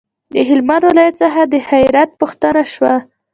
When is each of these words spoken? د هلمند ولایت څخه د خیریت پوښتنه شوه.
د 0.33 0.35
هلمند 0.49 0.83
ولایت 0.89 1.15
څخه 1.21 1.41
د 1.53 1.55
خیریت 1.67 2.09
پوښتنه 2.19 2.61
شوه. 2.73 2.93